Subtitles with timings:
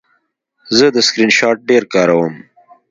[0.77, 2.33] زه د سکرین شاټ ډېر کاروم.